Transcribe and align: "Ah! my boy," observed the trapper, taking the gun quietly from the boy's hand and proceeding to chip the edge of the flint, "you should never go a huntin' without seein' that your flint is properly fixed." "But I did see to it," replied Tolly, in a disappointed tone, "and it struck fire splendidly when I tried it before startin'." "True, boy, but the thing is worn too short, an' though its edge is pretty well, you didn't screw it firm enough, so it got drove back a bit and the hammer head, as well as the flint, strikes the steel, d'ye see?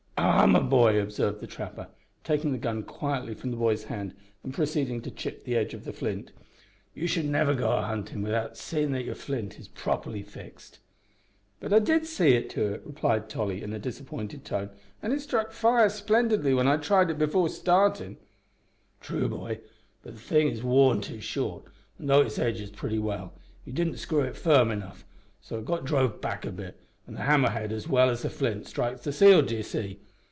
"Ah! 0.23 0.45
my 0.47 0.59
boy," 0.59 0.99
observed 0.99 1.39
the 1.39 1.47
trapper, 1.47 1.87
taking 2.23 2.51
the 2.51 2.57
gun 2.57 2.81
quietly 2.83 3.35
from 3.35 3.51
the 3.51 3.57
boy's 3.57 3.85
hand 3.85 4.15
and 4.43 4.53
proceeding 4.53 4.99
to 5.01 5.11
chip 5.11 5.43
the 5.45 5.55
edge 5.55 5.73
of 5.73 5.83
the 5.83 5.93
flint, 5.93 6.31
"you 6.95 7.05
should 7.05 7.25
never 7.25 7.53
go 7.53 7.71
a 7.73 7.83
huntin' 7.83 8.23
without 8.23 8.57
seein' 8.57 8.91
that 8.91 9.05
your 9.05 9.13
flint 9.15 9.59
is 9.59 9.67
properly 9.67 10.23
fixed." 10.23 10.79
"But 11.59 11.73
I 11.73 11.77
did 11.79 12.07
see 12.07 12.39
to 12.41 12.73
it," 12.73 12.81
replied 12.85 13.29
Tolly, 13.29 13.61
in 13.61 13.71
a 13.73 13.79
disappointed 13.79 14.43
tone, 14.43 14.71
"and 15.01 15.13
it 15.13 15.21
struck 15.21 15.51
fire 15.51 15.89
splendidly 15.89 16.53
when 16.55 16.67
I 16.67 16.77
tried 16.77 17.11
it 17.11 17.19
before 17.19 17.49
startin'." 17.49 18.17
"True, 18.99 19.27
boy, 19.29 19.59
but 20.03 20.13
the 20.15 20.19
thing 20.21 20.47
is 20.47 20.63
worn 20.63 21.01
too 21.01 21.19
short, 21.21 21.65
an' 21.99 22.07
though 22.07 22.21
its 22.21 22.39
edge 22.39 22.61
is 22.61 22.71
pretty 22.71 22.99
well, 22.99 23.33
you 23.63 23.73
didn't 23.73 23.97
screw 23.97 24.21
it 24.21 24.35
firm 24.37 24.71
enough, 24.71 25.05
so 25.39 25.59
it 25.59 25.65
got 25.65 25.85
drove 25.85 26.19
back 26.19 26.45
a 26.45 26.51
bit 26.51 26.79
and 27.05 27.15
the 27.15 27.21
hammer 27.23 27.49
head, 27.49 27.71
as 27.71 27.87
well 27.87 28.09
as 28.09 28.23
the 28.23 28.29
flint, 28.29 28.65
strikes 28.65 29.01
the 29.03 29.11
steel, 29.11 29.41
d'ye 29.43 29.61
see? 29.61 29.99